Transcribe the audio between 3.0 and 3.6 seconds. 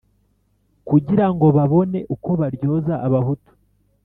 abahutu,